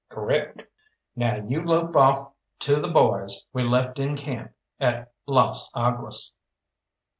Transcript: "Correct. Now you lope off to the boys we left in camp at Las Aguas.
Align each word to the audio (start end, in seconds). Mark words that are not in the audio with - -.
"Correct. 0.09 0.63
Now 1.15 1.35
you 1.35 1.63
lope 1.63 1.95
off 1.95 2.31
to 2.61 2.77
the 2.77 2.87
boys 2.87 3.45
we 3.53 3.61
left 3.61 3.99
in 3.99 4.15
camp 4.17 4.51
at 4.79 5.11
Las 5.27 5.69
Aguas. 5.75 6.33